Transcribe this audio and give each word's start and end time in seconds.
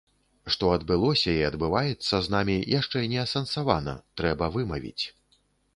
Што 0.53 0.71
адбылося 0.77 1.35
і 1.41 1.43
адбываецца 1.49 2.15
з 2.29 2.33
намі 2.37 2.57
яшчэ 2.79 3.05
не 3.13 3.23
асэнсавана, 3.27 3.93
трэба 4.23 4.53
вымавіць. 4.59 5.03